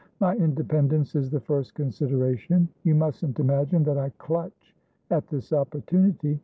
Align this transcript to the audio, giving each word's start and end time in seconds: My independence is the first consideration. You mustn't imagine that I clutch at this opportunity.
My 0.19 0.35
independence 0.35 1.13
is 1.13 1.29
the 1.29 1.39
first 1.39 1.75
consideration. 1.75 2.67
You 2.81 2.95
mustn't 2.95 3.39
imagine 3.39 3.83
that 3.83 3.99
I 3.99 4.09
clutch 4.17 4.73
at 5.11 5.27
this 5.27 5.53
opportunity. 5.53 6.39